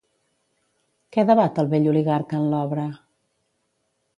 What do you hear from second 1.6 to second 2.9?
el Vell Oligarca en l'obra?